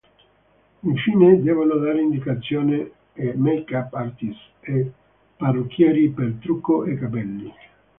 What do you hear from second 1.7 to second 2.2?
dare